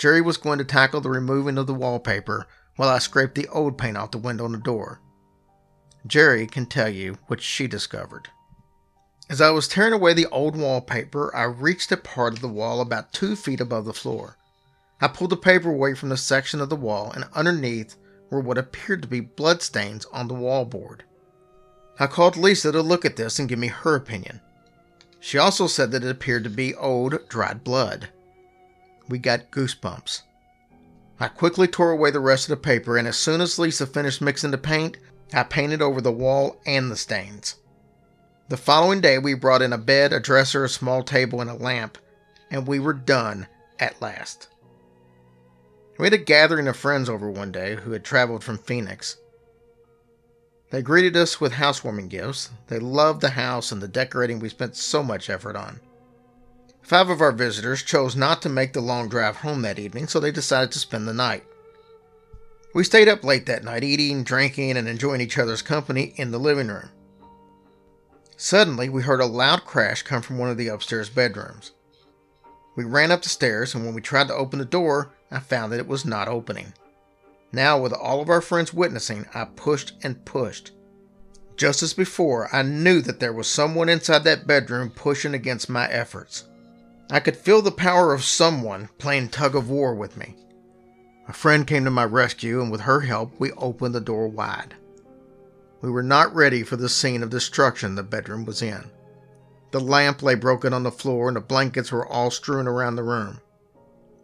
Jerry 0.00 0.22
was 0.22 0.38
going 0.38 0.56
to 0.56 0.64
tackle 0.64 1.02
the 1.02 1.10
removing 1.10 1.58
of 1.58 1.66
the 1.66 1.74
wallpaper 1.74 2.46
while 2.76 2.88
I 2.88 2.98
scraped 3.00 3.34
the 3.34 3.46
old 3.48 3.76
paint 3.76 3.98
off 3.98 4.12
the 4.12 4.16
window 4.16 4.46
and 4.46 4.54
the 4.54 4.58
door. 4.58 5.02
Jerry 6.06 6.46
can 6.46 6.64
tell 6.64 6.88
you 6.88 7.18
what 7.26 7.42
she 7.42 7.66
discovered. 7.66 8.30
As 9.28 9.42
I 9.42 9.50
was 9.50 9.68
tearing 9.68 9.92
away 9.92 10.14
the 10.14 10.26
old 10.28 10.56
wallpaper, 10.56 11.36
I 11.36 11.42
reached 11.42 11.92
a 11.92 11.98
part 11.98 12.32
of 12.32 12.40
the 12.40 12.48
wall 12.48 12.80
about 12.80 13.12
two 13.12 13.36
feet 13.36 13.60
above 13.60 13.84
the 13.84 13.92
floor. 13.92 14.38
I 15.02 15.08
pulled 15.08 15.32
the 15.32 15.36
paper 15.36 15.68
away 15.68 15.92
from 15.92 16.08
the 16.08 16.16
section 16.16 16.62
of 16.62 16.70
the 16.70 16.76
wall, 16.76 17.12
and 17.12 17.26
underneath 17.34 17.96
were 18.30 18.40
what 18.40 18.56
appeared 18.56 19.02
to 19.02 19.08
be 19.08 19.20
bloodstains 19.20 20.06
on 20.06 20.28
the 20.28 20.34
wallboard. 20.34 21.00
I 21.98 22.06
called 22.06 22.38
Lisa 22.38 22.72
to 22.72 22.80
look 22.80 23.04
at 23.04 23.16
this 23.16 23.38
and 23.38 23.50
give 23.50 23.58
me 23.58 23.66
her 23.66 23.96
opinion. 23.96 24.40
She 25.20 25.36
also 25.36 25.66
said 25.66 25.90
that 25.90 26.04
it 26.04 26.10
appeared 26.10 26.44
to 26.44 26.50
be 26.50 26.74
old, 26.74 27.28
dried 27.28 27.62
blood. 27.64 28.08
We 29.10 29.18
got 29.18 29.50
goosebumps. 29.50 30.22
I 31.18 31.26
quickly 31.26 31.66
tore 31.66 31.90
away 31.90 32.12
the 32.12 32.20
rest 32.20 32.44
of 32.44 32.50
the 32.50 32.62
paper, 32.62 32.96
and 32.96 33.08
as 33.08 33.16
soon 33.16 33.40
as 33.40 33.58
Lisa 33.58 33.84
finished 33.84 34.22
mixing 34.22 34.52
the 34.52 34.58
paint, 34.58 34.98
I 35.34 35.42
painted 35.42 35.82
over 35.82 36.00
the 36.00 36.12
wall 36.12 36.60
and 36.64 36.90
the 36.90 36.96
stains. 36.96 37.56
The 38.48 38.56
following 38.56 39.00
day, 39.00 39.18
we 39.18 39.34
brought 39.34 39.62
in 39.62 39.72
a 39.72 39.78
bed, 39.78 40.12
a 40.12 40.20
dresser, 40.20 40.64
a 40.64 40.68
small 40.68 41.02
table, 41.02 41.40
and 41.40 41.50
a 41.50 41.54
lamp, 41.54 41.98
and 42.52 42.68
we 42.68 42.78
were 42.78 42.92
done 42.92 43.48
at 43.80 44.00
last. 44.00 44.48
We 45.98 46.06
had 46.06 46.14
a 46.14 46.18
gathering 46.18 46.68
of 46.68 46.76
friends 46.76 47.08
over 47.08 47.28
one 47.28 47.50
day 47.50 47.74
who 47.74 47.90
had 47.90 48.04
traveled 48.04 48.44
from 48.44 48.58
Phoenix. 48.58 49.16
They 50.70 50.82
greeted 50.82 51.16
us 51.16 51.40
with 51.40 51.54
housewarming 51.54 52.08
gifts. 52.08 52.50
They 52.68 52.78
loved 52.78 53.22
the 53.22 53.30
house 53.30 53.72
and 53.72 53.82
the 53.82 53.88
decorating 53.88 54.38
we 54.38 54.50
spent 54.50 54.76
so 54.76 55.02
much 55.02 55.28
effort 55.28 55.56
on. 55.56 55.80
Five 56.90 57.08
of 57.08 57.20
our 57.20 57.30
visitors 57.30 57.84
chose 57.84 58.16
not 58.16 58.42
to 58.42 58.48
make 58.48 58.72
the 58.72 58.80
long 58.80 59.08
drive 59.08 59.36
home 59.36 59.62
that 59.62 59.78
evening, 59.78 60.08
so 60.08 60.18
they 60.18 60.32
decided 60.32 60.72
to 60.72 60.80
spend 60.80 61.06
the 61.06 61.14
night. 61.14 61.44
We 62.74 62.82
stayed 62.82 63.06
up 63.06 63.22
late 63.22 63.46
that 63.46 63.62
night, 63.62 63.84
eating, 63.84 64.24
drinking, 64.24 64.76
and 64.76 64.88
enjoying 64.88 65.20
each 65.20 65.38
other's 65.38 65.62
company 65.62 66.14
in 66.16 66.32
the 66.32 66.38
living 66.40 66.66
room. 66.66 66.90
Suddenly, 68.36 68.88
we 68.88 69.02
heard 69.02 69.20
a 69.20 69.26
loud 69.26 69.64
crash 69.64 70.02
come 70.02 70.20
from 70.20 70.36
one 70.36 70.50
of 70.50 70.56
the 70.56 70.66
upstairs 70.66 71.08
bedrooms. 71.08 71.70
We 72.74 72.82
ran 72.82 73.12
up 73.12 73.22
the 73.22 73.28
stairs, 73.28 73.72
and 73.72 73.84
when 73.84 73.94
we 73.94 74.00
tried 74.00 74.26
to 74.26 74.34
open 74.34 74.58
the 74.58 74.64
door, 74.64 75.12
I 75.30 75.38
found 75.38 75.70
that 75.70 75.78
it 75.78 75.86
was 75.86 76.04
not 76.04 76.26
opening. 76.26 76.72
Now, 77.52 77.78
with 77.78 77.92
all 77.92 78.20
of 78.20 78.28
our 78.28 78.40
friends 78.40 78.74
witnessing, 78.74 79.26
I 79.32 79.44
pushed 79.44 79.92
and 80.02 80.24
pushed. 80.24 80.72
Just 81.56 81.84
as 81.84 81.94
before, 81.94 82.52
I 82.52 82.62
knew 82.62 83.00
that 83.02 83.20
there 83.20 83.32
was 83.32 83.46
someone 83.46 83.88
inside 83.88 84.24
that 84.24 84.48
bedroom 84.48 84.90
pushing 84.90 85.34
against 85.34 85.70
my 85.70 85.88
efforts. 85.88 86.46
I 87.12 87.18
could 87.20 87.36
feel 87.36 87.60
the 87.60 87.72
power 87.72 88.14
of 88.14 88.22
someone 88.22 88.88
playing 88.98 89.30
tug 89.30 89.56
of 89.56 89.68
war 89.68 89.94
with 89.94 90.16
me. 90.16 90.36
A 91.28 91.32
friend 91.32 91.66
came 91.66 91.84
to 91.84 91.90
my 91.90 92.04
rescue, 92.04 92.60
and 92.60 92.70
with 92.70 92.82
her 92.82 93.00
help, 93.00 93.32
we 93.38 93.52
opened 93.52 93.94
the 93.94 94.00
door 94.00 94.28
wide. 94.28 94.74
We 95.80 95.90
were 95.90 96.02
not 96.02 96.34
ready 96.34 96.62
for 96.62 96.76
the 96.76 96.88
scene 96.88 97.22
of 97.22 97.30
destruction 97.30 97.94
the 97.94 98.02
bedroom 98.02 98.44
was 98.44 98.62
in. 98.62 98.90
The 99.72 99.80
lamp 99.80 100.22
lay 100.22 100.34
broken 100.34 100.72
on 100.72 100.82
the 100.82 100.90
floor, 100.90 101.28
and 101.28 101.36
the 101.36 101.40
blankets 101.40 101.90
were 101.90 102.06
all 102.06 102.30
strewn 102.30 102.68
around 102.68 102.96
the 102.96 103.02
room. 103.02 103.40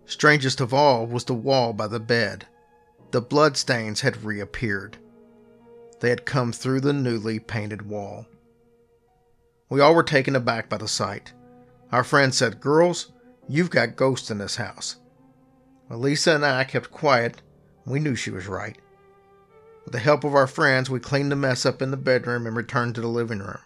Strangest 0.05 0.61
of 0.61 0.73
all 0.73 1.07
was 1.07 1.25
the 1.25 1.35
wall 1.35 1.73
by 1.73 1.89
the 1.89 2.01
bed. 2.01 2.47
The 3.11 3.21
bloodstains 3.21 4.03
had 4.03 4.25
reappeared. 4.25 4.99
They 6.01 6.11
had 6.11 6.27
come 6.27 6.53
through 6.53 6.81
the 6.81 6.93
newly 6.93 7.39
painted 7.39 7.83
wall. 7.83 8.27
We 9.69 9.81
all 9.81 9.95
were 9.95 10.03
taken 10.03 10.37
aback 10.37 10.69
by 10.69 10.77
the 10.77 10.89
sight. 10.89 11.33
Our 11.93 12.05
friend 12.05 12.35
said, 12.35 12.61
Girls, 12.61 13.13
you've 13.49 13.71
got 13.71 13.97
ghosts 13.97 14.31
in 14.31 14.39
this 14.39 14.57
house. 14.57 14.97
Well, 15.89 16.01
Lisa 16.01 16.35
and 16.35 16.45
I 16.45 16.65
kept 16.65 16.91
quiet. 16.91 17.43
We 17.85 18.01
knew 18.01 18.17
she 18.17 18.31
was 18.31 18.49
right. 18.49 18.77
With 19.85 19.93
the 19.93 20.01
help 20.01 20.25
of 20.25 20.35
our 20.35 20.49
friends, 20.49 20.91
we 20.91 20.99
cleaned 20.99 21.31
the 21.31 21.37
mess 21.37 21.65
up 21.65 21.81
in 21.81 21.93
the 21.93 21.97
bedroom 21.97 22.47
and 22.47 22.57
returned 22.57 22.97
to 22.97 23.01
the 23.01 23.07
living 23.07 23.39
room. 23.39 23.61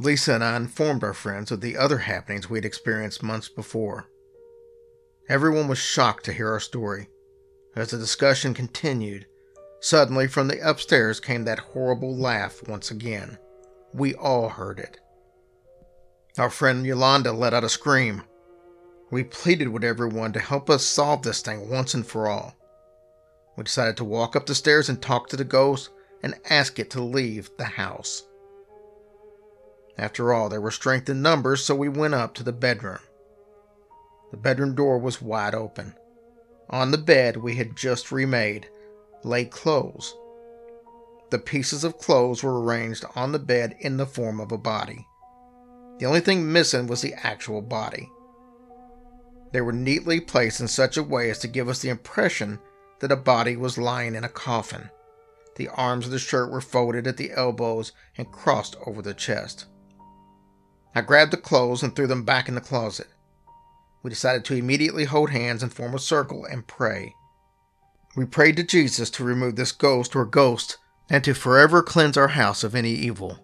Lisa 0.00 0.34
and 0.34 0.42
I 0.42 0.56
informed 0.56 1.04
our 1.04 1.14
friends 1.14 1.52
of 1.52 1.60
the 1.60 1.76
other 1.76 1.98
happenings 1.98 2.50
we 2.50 2.58
had 2.58 2.64
experienced 2.64 3.22
months 3.22 3.48
before. 3.48 4.08
Everyone 5.28 5.68
was 5.68 5.78
shocked 5.78 6.24
to 6.24 6.32
hear 6.32 6.50
our 6.50 6.58
story. 6.58 7.08
As 7.76 7.90
the 7.90 7.98
discussion 7.98 8.54
continued, 8.54 9.26
suddenly 9.80 10.26
from 10.26 10.48
the 10.48 10.68
upstairs 10.68 11.20
came 11.20 11.44
that 11.44 11.60
horrible 11.60 12.16
laugh 12.16 12.66
once 12.66 12.90
again. 12.90 13.38
We 13.92 14.14
all 14.14 14.48
heard 14.48 14.80
it. 14.80 14.98
Our 16.36 16.50
friend 16.50 16.84
Yolanda 16.84 17.30
let 17.30 17.54
out 17.54 17.62
a 17.62 17.68
scream. 17.68 18.24
We 19.12 19.22
pleaded 19.22 19.68
with 19.68 19.84
everyone 19.84 20.32
to 20.32 20.40
help 20.40 20.68
us 20.68 20.84
solve 20.84 21.22
this 21.22 21.40
thing 21.40 21.70
once 21.70 21.94
and 21.94 22.04
for 22.04 22.26
all. 22.26 22.56
We 23.56 23.62
decided 23.62 23.96
to 23.98 24.04
walk 24.04 24.34
up 24.34 24.46
the 24.46 24.54
stairs 24.56 24.88
and 24.88 25.00
talk 25.00 25.28
to 25.28 25.36
the 25.36 25.44
ghost 25.44 25.90
and 26.24 26.34
ask 26.50 26.80
it 26.80 26.90
to 26.90 27.00
leave 27.00 27.50
the 27.56 27.64
house. 27.64 28.24
After 29.96 30.32
all, 30.32 30.48
there 30.48 30.60
were 30.60 30.72
strength 30.72 31.08
in 31.08 31.22
numbers, 31.22 31.64
so 31.64 31.76
we 31.76 31.88
went 31.88 32.14
up 32.14 32.34
to 32.34 32.42
the 32.42 32.52
bedroom. 32.52 32.98
The 34.32 34.36
bedroom 34.36 34.74
door 34.74 34.98
was 34.98 35.22
wide 35.22 35.54
open. 35.54 35.94
On 36.68 36.90
the 36.90 36.98
bed 36.98 37.36
we 37.36 37.54
had 37.54 37.76
just 37.76 38.10
remade 38.10 38.68
lay 39.22 39.44
clothes. 39.44 40.16
The 41.30 41.38
pieces 41.38 41.84
of 41.84 41.98
clothes 41.98 42.42
were 42.42 42.60
arranged 42.60 43.04
on 43.14 43.30
the 43.30 43.38
bed 43.38 43.76
in 43.78 43.98
the 43.98 44.06
form 44.06 44.40
of 44.40 44.50
a 44.50 44.58
body. 44.58 45.06
The 45.98 46.06
only 46.06 46.20
thing 46.20 46.52
missing 46.52 46.86
was 46.86 47.02
the 47.02 47.14
actual 47.14 47.62
body. 47.62 48.10
They 49.52 49.60
were 49.60 49.72
neatly 49.72 50.20
placed 50.20 50.60
in 50.60 50.68
such 50.68 50.96
a 50.96 51.02
way 51.02 51.30
as 51.30 51.38
to 51.40 51.48
give 51.48 51.68
us 51.68 51.78
the 51.78 51.88
impression 51.88 52.58
that 53.00 53.12
a 53.12 53.16
body 53.16 53.56
was 53.56 53.78
lying 53.78 54.14
in 54.14 54.24
a 54.24 54.28
coffin. 54.28 54.90
The 55.56 55.68
arms 55.68 56.06
of 56.06 56.10
the 56.10 56.18
shirt 56.18 56.50
were 56.50 56.60
folded 56.60 57.06
at 57.06 57.16
the 57.16 57.30
elbows 57.32 57.92
and 58.16 58.32
crossed 58.32 58.76
over 58.86 59.02
the 59.02 59.14
chest. 59.14 59.66
I 60.94 61.00
grabbed 61.00 61.32
the 61.32 61.36
clothes 61.36 61.82
and 61.82 61.94
threw 61.94 62.06
them 62.06 62.24
back 62.24 62.48
in 62.48 62.54
the 62.54 62.60
closet. 62.60 63.08
We 64.02 64.10
decided 64.10 64.44
to 64.46 64.54
immediately 64.54 65.04
hold 65.04 65.30
hands 65.30 65.62
and 65.62 65.72
form 65.72 65.94
a 65.94 65.98
circle 65.98 66.44
and 66.44 66.66
pray. 66.66 67.14
We 68.16 68.24
prayed 68.26 68.56
to 68.56 68.64
Jesus 68.64 69.10
to 69.10 69.24
remove 69.24 69.56
this 69.56 69.72
ghost 69.72 70.14
or 70.14 70.24
ghosts 70.24 70.78
and 71.08 71.22
to 71.24 71.34
forever 71.34 71.82
cleanse 71.82 72.16
our 72.16 72.28
house 72.28 72.64
of 72.64 72.74
any 72.74 72.90
evil. 72.90 73.38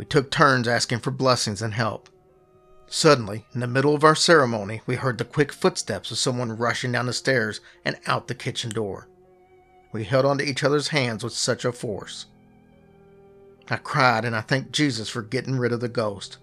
We 0.00 0.06
took 0.06 0.30
turns 0.30 0.66
asking 0.66 1.00
for 1.00 1.10
blessings 1.10 1.60
and 1.60 1.74
help. 1.74 2.08
Suddenly, 2.86 3.44
in 3.52 3.60
the 3.60 3.66
middle 3.66 3.94
of 3.94 4.02
our 4.02 4.14
ceremony, 4.14 4.80
we 4.86 4.96
heard 4.96 5.18
the 5.18 5.26
quick 5.26 5.52
footsteps 5.52 6.10
of 6.10 6.16
someone 6.16 6.56
rushing 6.56 6.92
down 6.92 7.04
the 7.04 7.12
stairs 7.12 7.60
and 7.84 7.98
out 8.06 8.26
the 8.26 8.34
kitchen 8.34 8.70
door. 8.70 9.08
We 9.92 10.04
held 10.04 10.24
onto 10.24 10.42
each 10.42 10.64
other's 10.64 10.88
hands 10.88 11.22
with 11.22 11.34
such 11.34 11.66
a 11.66 11.70
force. 11.72 12.24
I 13.68 13.76
cried 13.76 14.24
and 14.24 14.34
I 14.34 14.40
thanked 14.40 14.72
Jesus 14.72 15.10
for 15.10 15.20
getting 15.20 15.58
rid 15.58 15.70
of 15.70 15.80
the 15.80 15.86
ghost. 15.88 16.38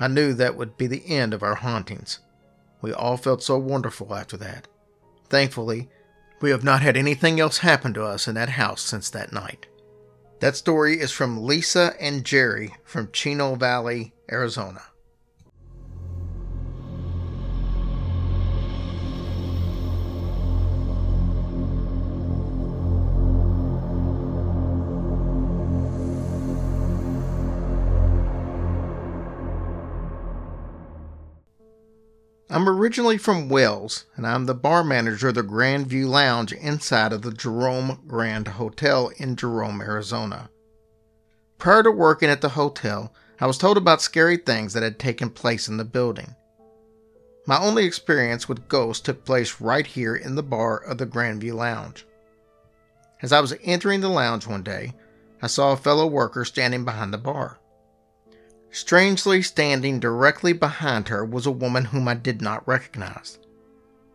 I 0.00 0.08
knew 0.08 0.32
that 0.32 0.56
would 0.56 0.76
be 0.76 0.88
the 0.88 1.06
end 1.06 1.32
of 1.32 1.44
our 1.44 1.54
hauntings. 1.54 2.18
We 2.82 2.92
all 2.92 3.16
felt 3.16 3.40
so 3.40 3.56
wonderful 3.56 4.12
after 4.12 4.36
that. 4.38 4.66
Thankfully, 5.28 5.90
we 6.40 6.50
have 6.50 6.64
not 6.64 6.82
had 6.82 6.96
anything 6.96 7.38
else 7.38 7.58
happen 7.58 7.94
to 7.94 8.02
us 8.02 8.26
in 8.26 8.34
that 8.34 8.48
house 8.48 8.82
since 8.82 9.10
that 9.10 9.32
night. 9.32 9.68
That 10.40 10.56
story 10.56 11.00
is 11.00 11.10
from 11.12 11.44
Lisa 11.44 11.94
and 12.00 12.24
Jerry 12.24 12.74
from 12.84 13.10
Chino 13.12 13.54
Valley, 13.54 14.12
Arizona. 14.30 14.82
I'm 32.64 32.70
originally 32.70 33.18
from 33.18 33.50
Wales, 33.50 34.06
and 34.16 34.26
I'm 34.26 34.46
the 34.46 34.54
bar 34.54 34.82
manager 34.82 35.28
of 35.28 35.34
the 35.34 35.42
Grand 35.42 35.86
View 35.86 36.08
Lounge 36.08 36.50
inside 36.50 37.12
of 37.12 37.20
the 37.20 37.30
Jerome 37.30 38.00
Grand 38.06 38.48
Hotel 38.48 39.10
in 39.18 39.36
Jerome, 39.36 39.82
Arizona. 39.82 40.48
Prior 41.58 41.82
to 41.82 41.90
working 41.90 42.30
at 42.30 42.40
the 42.40 42.48
hotel, 42.48 43.12
I 43.38 43.46
was 43.46 43.58
told 43.58 43.76
about 43.76 44.00
scary 44.00 44.38
things 44.38 44.72
that 44.72 44.82
had 44.82 44.98
taken 44.98 45.28
place 45.28 45.68
in 45.68 45.76
the 45.76 45.84
building. 45.84 46.36
My 47.46 47.58
only 47.58 47.84
experience 47.84 48.48
with 48.48 48.66
ghosts 48.66 49.02
took 49.02 49.26
place 49.26 49.60
right 49.60 49.86
here 49.86 50.16
in 50.16 50.34
the 50.34 50.42
bar 50.42 50.78
of 50.78 50.96
the 50.96 51.06
Grandview 51.06 51.52
Lounge. 51.52 52.06
As 53.20 53.30
I 53.30 53.40
was 53.40 53.52
entering 53.62 54.00
the 54.00 54.08
lounge 54.08 54.46
one 54.46 54.62
day, 54.62 54.94
I 55.42 55.48
saw 55.48 55.72
a 55.72 55.76
fellow 55.76 56.06
worker 56.06 56.46
standing 56.46 56.86
behind 56.86 57.12
the 57.12 57.18
bar. 57.18 57.58
Strangely, 58.74 59.40
standing 59.40 60.00
directly 60.00 60.52
behind 60.52 61.06
her 61.06 61.24
was 61.24 61.46
a 61.46 61.52
woman 61.52 61.84
whom 61.84 62.08
I 62.08 62.14
did 62.14 62.42
not 62.42 62.66
recognize. 62.66 63.38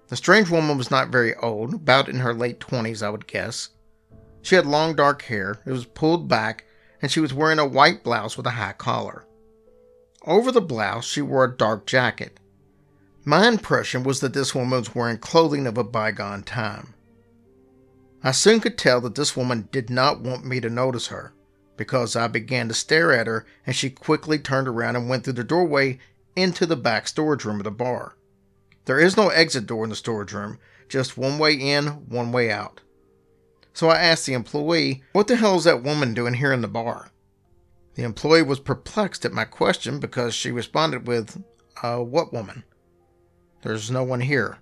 The 0.09 0.17
strange 0.17 0.49
woman 0.49 0.77
was 0.77 0.91
not 0.91 1.07
very 1.07 1.33
old, 1.35 1.73
about 1.73 2.09
in 2.09 2.17
her 2.17 2.33
late 2.33 2.59
20s, 2.59 3.01
I 3.01 3.09
would 3.09 3.25
guess. 3.25 3.69
She 4.41 4.55
had 4.55 4.65
long 4.65 4.97
dark 4.97 5.21
hair, 5.21 5.61
it 5.65 5.71
was 5.71 5.85
pulled 5.85 6.27
back, 6.27 6.65
and 7.01 7.09
she 7.09 7.21
was 7.21 7.33
wearing 7.33 7.57
a 7.57 7.65
white 7.65 8.03
blouse 8.03 8.35
with 8.35 8.45
a 8.47 8.51
high 8.51 8.73
collar. 8.73 9.25
Over 10.25 10.51
the 10.51 10.59
blouse, 10.59 11.05
she 11.05 11.21
wore 11.21 11.45
a 11.45 11.57
dark 11.57 11.85
jacket. 11.85 12.37
My 13.23 13.47
impression 13.47 14.03
was 14.03 14.19
that 14.19 14.33
this 14.33 14.53
woman 14.53 14.79
was 14.79 14.93
wearing 14.93 15.19
clothing 15.19 15.67
of 15.67 15.77
a 15.77 15.85
bygone 15.85 16.43
time. 16.43 16.95
I 18.21 18.31
soon 18.31 18.59
could 18.59 18.77
tell 18.77 18.99
that 19.01 19.15
this 19.15 19.37
woman 19.37 19.69
did 19.71 19.89
not 19.89 20.19
want 20.19 20.43
me 20.43 20.59
to 20.59 20.69
notice 20.69 21.07
her 21.07 21.31
because 21.79 22.13
I 22.13 22.27
began 22.27 22.67
to 22.67 22.73
stare 22.73 23.13
at 23.13 23.25
her 23.25 23.45
and 23.65 23.73
she 23.73 23.89
quickly 23.89 24.37
turned 24.37 24.67
around 24.67 24.97
and 24.97 25.07
went 25.07 25.23
through 25.23 25.33
the 25.33 25.45
doorway 25.45 25.97
into 26.35 26.65
the 26.65 26.75
back 26.75 27.07
storage 27.07 27.45
room 27.45 27.61
of 27.61 27.63
the 27.63 27.71
bar. 27.71 28.17
There 28.83 28.99
is 28.99 29.15
no 29.15 29.29
exit 29.29 29.65
door 29.65 29.85
in 29.85 29.89
the 29.89 29.95
storage 29.95 30.33
room, 30.33 30.59
just 30.89 31.17
one 31.17 31.39
way 31.39 31.53
in, 31.53 31.87
one 32.09 32.33
way 32.33 32.51
out. 32.51 32.81
So 33.71 33.87
I 33.87 33.95
asked 33.95 34.25
the 34.25 34.33
employee, 34.33 35.03
What 35.13 35.27
the 35.27 35.37
hell 35.37 35.55
is 35.55 35.63
that 35.63 35.81
woman 35.81 36.13
doing 36.13 36.33
here 36.33 36.51
in 36.51 36.59
the 36.59 36.67
bar? 36.67 37.11
The 37.95 38.03
employee 38.03 38.43
was 38.43 38.59
perplexed 38.59 39.23
at 39.23 39.31
my 39.31 39.45
question 39.45 40.01
because 40.01 40.35
she 40.35 40.51
responded 40.51 41.07
with, 41.07 41.41
uh, 41.81 41.99
What 41.99 42.33
woman? 42.33 42.65
There's 43.61 43.89
no 43.89 44.03
one 44.03 44.19
here. 44.19 44.57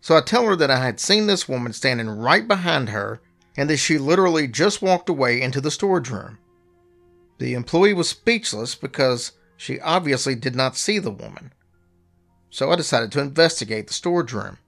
So 0.00 0.16
I 0.16 0.22
tell 0.22 0.46
her 0.46 0.56
that 0.56 0.70
I 0.70 0.82
had 0.82 1.00
seen 1.00 1.26
this 1.26 1.50
woman 1.50 1.74
standing 1.74 2.08
right 2.08 2.48
behind 2.48 2.88
her 2.88 3.20
and 3.58 3.68
that 3.68 3.76
she 3.76 3.98
literally 3.98 4.46
just 4.46 4.80
walked 4.80 5.08
away 5.08 5.42
into 5.42 5.60
the 5.60 5.70
storage 5.70 6.10
room. 6.10 6.38
The 7.38 7.54
employee 7.54 7.92
was 7.92 8.08
speechless 8.08 8.76
because 8.76 9.32
she 9.56 9.80
obviously 9.80 10.36
did 10.36 10.54
not 10.54 10.76
see 10.76 11.00
the 11.00 11.10
woman. 11.10 11.52
So 12.50 12.70
I 12.70 12.76
decided 12.76 13.10
to 13.12 13.20
investigate 13.20 13.88
the 13.88 13.94
storage 13.94 14.32
room. 14.32 14.58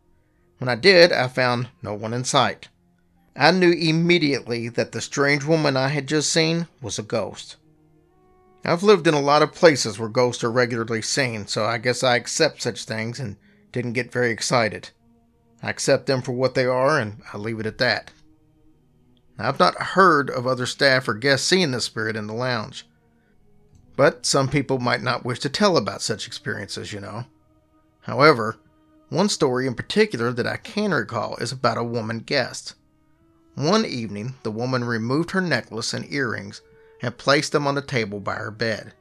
When 0.59 0.69
I 0.69 0.75
did, 0.75 1.13
I 1.13 1.29
found 1.29 1.69
no 1.83 1.95
one 1.95 2.13
in 2.13 2.25
sight. 2.25 2.67
I 3.37 3.53
knew 3.53 3.71
immediately 3.71 4.69
that 4.71 4.91
the 4.91 5.01
strange 5.01 5.45
woman 5.45 5.77
I 5.77 5.89
had 5.89 6.09
just 6.09 6.33
seen 6.33 6.67
was 6.83 6.99
a 6.99 7.05
ghost. 7.05 7.57
I've 8.65 8.83
lived 8.83 9.07
in 9.07 9.15
a 9.15 9.21
lot 9.21 9.43
of 9.43 9.55
places 9.55 10.01
where 10.01 10.09
ghosts 10.09 10.43
are 10.43 10.51
regularly 10.51 11.01
seen, 11.01 11.47
so 11.47 11.65
I 11.65 11.79
guess 11.79 12.03
I 12.03 12.17
accept 12.17 12.61
such 12.61 12.85
things 12.85 13.21
and 13.21 13.37
didn't 13.71 13.93
get 13.93 14.11
very 14.13 14.33
excited. 14.33 14.91
I 15.63 15.71
accept 15.71 16.07
them 16.07 16.23
for 16.23 16.33
what 16.33 16.55
they 16.55 16.67
are 16.67 16.99
and 16.99 17.23
I 17.33 17.39
leave 17.39 17.61
it 17.61 17.67
at 17.67 17.79
that. 17.79 18.11
I've 19.41 19.59
not 19.59 19.81
heard 19.81 20.31
of 20.31 20.47
other 20.47 20.67
staff 20.67 21.09
or 21.09 21.15
guests 21.15 21.47
seeing 21.47 21.71
the 21.71 21.81
spirit 21.81 22.17
in 22.17 22.27
the 22.27 22.35
lounge. 22.35 22.87
But 23.97 24.25
some 24.25 24.49
people 24.49 24.79
might 24.79 25.03
not 25.03 25.25
wish 25.25 25.39
to 25.41 25.49
tell 25.49 25.77
about 25.77 26.03
such 26.03 26.27
experiences, 26.27 26.93
you 26.93 27.01
know. 27.01 27.25
However, 28.03 28.57
one 29.09 29.29
story 29.29 29.67
in 29.67 29.75
particular 29.75 30.33
that 30.33 30.47
I 30.47 30.57
can 30.57 30.93
recall 30.93 31.37
is 31.37 31.53
about 31.53 31.79
a 31.79 31.85
woman 31.85 32.21
guest. 32.21 32.75
One 33.55 33.85
evening, 33.85 34.37
the 34.43 34.51
woman 34.51 34.85
removed 34.85 35.33
her 35.33 35.41
necklace 35.41 35.93
and 35.93 36.11
earrings 36.13 36.63
and 37.03 37.19
placed 37.19 37.53
them 37.53 37.67
on 37.67 37.75
the 37.75 37.83
table 37.83 38.21
by 38.21 38.37
her 38.37 38.51
bed. 38.51 38.95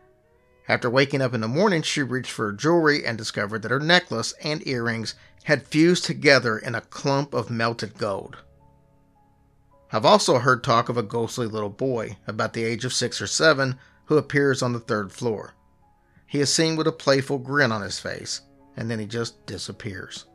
After 0.67 0.89
waking 0.89 1.21
up 1.21 1.33
in 1.33 1.41
the 1.41 1.47
morning, 1.47 1.81
she 1.81 2.01
reached 2.03 2.31
for 2.31 2.47
her 2.47 2.51
jewelry 2.51 3.05
and 3.05 3.17
discovered 3.17 3.61
that 3.61 3.71
her 3.71 3.79
necklace 3.79 4.33
and 4.43 4.65
earrings 4.67 5.15
had 5.43 5.67
fused 5.67 6.05
together 6.05 6.57
in 6.57 6.75
a 6.75 6.81
clump 6.81 7.33
of 7.33 7.49
melted 7.49 7.97
gold. 7.97 8.37
I've 9.91 10.05
also 10.05 10.37
heard 10.37 10.63
talk 10.63 10.87
of 10.89 10.97
a 10.97 11.03
ghostly 11.03 11.47
little 11.47 11.69
boy, 11.69 12.17
about 12.27 12.53
the 12.53 12.63
age 12.63 12.85
of 12.85 12.93
six 12.93 13.21
or 13.21 13.27
seven, 13.27 13.79
who 14.05 14.17
appears 14.17 14.61
on 14.61 14.73
the 14.73 14.79
third 14.79 15.11
floor. 15.11 15.55
He 16.27 16.39
is 16.39 16.53
seen 16.53 16.75
with 16.75 16.87
a 16.87 16.91
playful 16.91 17.39
grin 17.39 17.71
on 17.71 17.81
his 17.81 17.99
face, 17.99 18.41
and 18.77 18.89
then 18.89 18.99
he 18.99 19.07
just 19.07 19.45
disappears. 19.47 20.25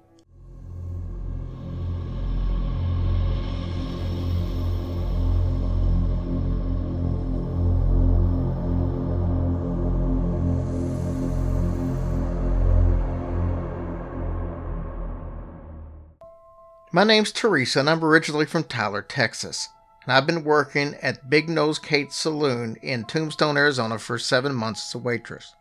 My 16.95 17.03
name's 17.03 17.33
Teresa, 17.33 17.81
and 17.81 17.91
I'm 17.91 18.05
originally 18.05 18.47
from 18.47 18.63
Tyler, 18.63 19.03
Texas. 19.03 19.69
And 20.05 20.13
I've 20.13 20.29
been 20.29 20.45
working 20.45 20.95
at 21.03 21.29
Big 21.29 21.49
Nose 21.49 21.77
Kate's 21.77 22.15
Saloon 22.15 22.77
in 22.83 23.05
Tombstone, 23.05 23.57
Arizona 23.57 23.99
for 23.99 24.17
seven 24.17 24.55
months 24.55 24.91
as 24.91 24.95
a 24.95 24.99
waitress. 24.99 25.57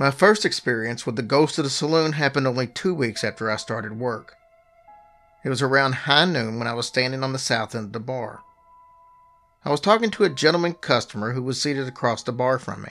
My 0.00 0.10
first 0.10 0.44
experience 0.44 1.06
with 1.06 1.14
the 1.14 1.22
ghost 1.22 1.58
of 1.58 1.64
the 1.64 1.70
saloon 1.70 2.14
happened 2.14 2.48
only 2.48 2.66
two 2.66 2.92
weeks 2.92 3.22
after 3.22 3.48
I 3.48 3.54
started 3.54 4.00
work. 4.00 4.34
It 5.44 5.48
was 5.48 5.62
around 5.62 5.92
high 5.92 6.24
noon 6.24 6.58
when 6.58 6.66
I 6.66 6.74
was 6.74 6.88
standing 6.88 7.22
on 7.22 7.32
the 7.32 7.38
south 7.38 7.76
end 7.76 7.86
of 7.86 7.92
the 7.92 8.00
bar. 8.00 8.40
I 9.64 9.70
was 9.70 9.78
talking 9.78 10.10
to 10.10 10.24
a 10.24 10.28
gentleman 10.28 10.72
customer 10.72 11.34
who 11.34 11.42
was 11.44 11.62
seated 11.62 11.86
across 11.86 12.24
the 12.24 12.32
bar 12.32 12.58
from 12.58 12.82
me. 12.82 12.90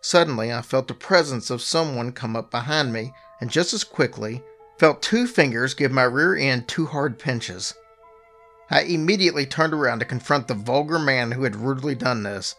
Suddenly, 0.00 0.50
I 0.50 0.62
felt 0.62 0.88
the 0.88 0.94
presence 0.94 1.50
of 1.50 1.60
someone 1.60 2.12
come 2.12 2.36
up 2.36 2.50
behind 2.50 2.90
me, 2.90 3.12
and 3.38 3.50
just 3.50 3.74
as 3.74 3.84
quickly, 3.84 4.42
felt 4.78 5.02
two 5.02 5.26
fingers 5.26 5.74
give 5.74 5.92
my 5.92 6.02
rear 6.02 6.36
end 6.36 6.68
two 6.68 6.86
hard 6.86 7.18
pinches. 7.18 7.74
I 8.70 8.82
immediately 8.82 9.46
turned 9.46 9.72
around 9.72 10.00
to 10.00 10.04
confront 10.04 10.48
the 10.48 10.54
vulgar 10.54 10.98
man 10.98 11.32
who 11.32 11.44
had 11.44 11.56
rudely 11.56 11.94
done 11.94 12.22
this, 12.22 12.56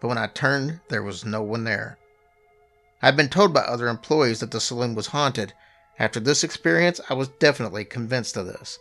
but 0.00 0.08
when 0.08 0.18
I 0.18 0.28
turned, 0.28 0.80
there 0.88 1.02
was 1.02 1.24
no 1.24 1.42
one 1.42 1.64
there. 1.64 1.98
I'd 3.02 3.16
been 3.16 3.28
told 3.28 3.52
by 3.52 3.62
other 3.62 3.88
employees 3.88 4.40
that 4.40 4.50
the 4.50 4.60
saloon 4.60 4.94
was 4.94 5.08
haunted. 5.08 5.52
After 5.98 6.20
this 6.20 6.44
experience, 6.44 7.00
I 7.10 7.14
was 7.14 7.28
definitely 7.28 7.84
convinced 7.84 8.36
of 8.36 8.46
this. 8.46 8.78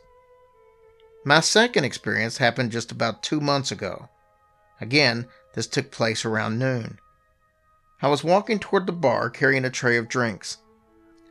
My 1.26 1.42
second 1.42 1.84
experience 1.84 2.38
happened 2.38 2.72
just 2.72 2.92
about 2.92 3.24
two 3.24 3.42
months 3.42 3.72
ago. 3.72 4.10
Again, 4.80 5.28
this 5.54 5.68
took 5.68 5.92
place 5.92 6.24
around 6.24 6.60
noon. 6.60 7.00
I 8.02 8.08
was 8.08 8.24
walking 8.24 8.60
toward 8.60 8.86
the 8.86 8.94
bar 8.94 9.30
carrying 9.30 9.66
a 9.66 9.70
tray 9.70 9.98
of 9.98 10.08
drinks. 10.08 10.58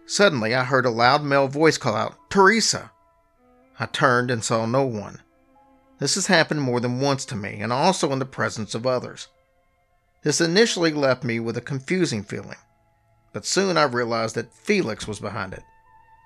Suddenly, 0.09 0.55
I 0.55 0.65
heard 0.65 0.87
a 0.87 0.91
loud 0.91 1.23
male 1.23 1.49
voice 1.49 1.77
call 1.77 1.95
out, 1.95 2.31
Teresa! 2.31 2.93
I 3.79 3.85
turned 3.85 4.31
and 4.31 4.43
saw 4.43 4.65
no 4.65 4.83
one. 4.83 5.21
This 5.99 6.15
has 6.15 6.29
happened 6.29 6.63
more 6.63 6.81
than 6.81 7.01
once 7.01 7.27
to 7.27 7.37
me, 7.37 7.59
and 7.61 7.71
also 7.71 8.11
in 8.11 8.19
the 8.19 8.25
presence 8.25 8.75
of 8.75 8.87
others. 8.87 9.29
This 10.23 10.41
initially 10.41 10.93
left 10.93 11.25
me 11.25 11.41
with 11.41 11.59
a 11.59 11.61
confusing 11.61 12.23
feeling, 12.25 12.57
but 13.35 13.45
soon 13.45 13.77
I 13.77 13.83
realized 13.83 14.35
that 14.37 14.55
Felix 14.55 15.07
was 15.07 15.21
behind 15.21 15.53
it. 15.53 15.63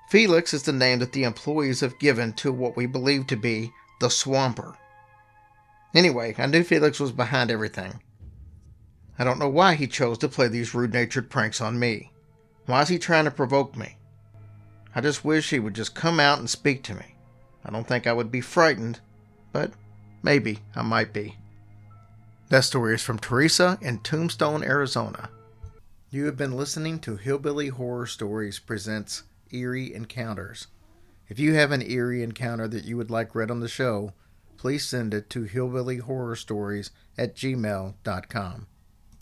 Felix 0.09 0.53
is 0.53 0.63
the 0.63 0.71
name 0.71 0.99
that 0.99 1.11
the 1.11 1.25
employees 1.25 1.81
have 1.81 1.99
given 1.99 2.31
to 2.35 2.53
what 2.53 2.77
we 2.77 2.85
believe 2.85 3.27
to 3.27 3.35
be 3.35 3.73
the 3.99 4.09
Swamper. 4.09 4.77
Anyway, 5.93 6.33
I 6.37 6.45
knew 6.45 6.63
Felix 6.63 7.01
was 7.01 7.11
behind 7.11 7.51
everything. 7.51 8.01
I 9.19 9.25
don't 9.25 9.39
know 9.39 9.49
why 9.49 9.75
he 9.75 9.87
chose 9.87 10.17
to 10.19 10.29
play 10.29 10.47
these 10.47 10.73
rude 10.73 10.93
natured 10.93 11.29
pranks 11.29 11.59
on 11.59 11.77
me. 11.77 12.12
Why 12.65 12.81
is 12.81 12.89
he 12.89 12.97
trying 12.97 13.25
to 13.25 13.31
provoke 13.31 13.75
me? 13.75 13.97
I 14.95 15.01
just 15.01 15.25
wish 15.25 15.49
he 15.49 15.59
would 15.59 15.73
just 15.73 15.95
come 15.95 16.19
out 16.19 16.39
and 16.39 16.49
speak 16.49 16.83
to 16.83 16.95
me. 16.95 17.15
I 17.65 17.71
don't 17.71 17.87
think 17.87 18.07
I 18.07 18.13
would 18.13 18.31
be 18.31 18.41
frightened, 18.41 18.99
but 19.51 19.71
maybe 20.21 20.59
I 20.75 20.81
might 20.81 21.13
be. 21.13 21.37
That 22.49 22.63
story 22.63 22.95
is 22.95 23.01
from 23.01 23.19
Teresa 23.19 23.77
in 23.81 23.99
Tombstone, 23.99 24.63
Arizona. 24.63 25.29
You 26.09 26.25
have 26.25 26.37
been 26.37 26.55
listening 26.55 26.99
to 26.99 27.15
Hillbilly 27.15 27.69
Horror 27.69 28.05
Stories 28.05 28.59
Presents 28.59 29.23
Eerie 29.51 29.93
Encounters. 29.93 30.67
If 31.27 31.39
you 31.39 31.55
have 31.55 31.71
an 31.71 31.81
eerie 31.81 32.21
encounter 32.21 32.67
that 32.67 32.83
you 32.85 32.97
would 32.97 33.09
like 33.09 33.33
read 33.33 33.49
on 33.49 33.61
the 33.61 33.67
show, 33.67 34.13
please 34.57 34.85
send 34.85 35.13
it 35.13 35.29
to 35.31 35.45
hillbillyhorrorstories 35.45 36.91
at 37.17 37.35
gmail.com. 37.35 38.67